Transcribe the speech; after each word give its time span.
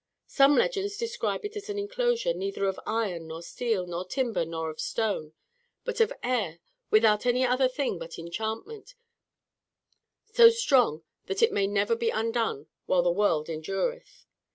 Some 0.25 0.55
legends 0.55 0.97
describe 0.97 1.45
it 1.45 1.55
as 1.55 1.69
an 1.69 1.77
enclosure 1.77 2.33
"neither 2.33 2.65
of 2.65 2.79
iron 2.87 3.27
nor 3.27 3.43
steel 3.43 3.85
nor 3.85 4.03
timber 4.03 4.45
nor 4.45 4.71
of 4.71 4.79
stone, 4.81 5.33
but 5.83 5.99
of 5.99 6.09
the 6.09 6.25
air, 6.27 6.59
without 6.89 7.27
any 7.27 7.45
other 7.45 7.67
thing 7.67 7.99
but 7.99 8.17
enchantment, 8.17 8.95
so 10.33 10.49
strong 10.49 11.03
that 11.27 11.43
it 11.43 11.51
may 11.53 11.67
never 11.67 11.95
be 11.95 12.09
undone 12.09 12.65
while 12.87 13.03
the 13.03 13.11
world 13.11 13.47
endureth." 13.47 14.25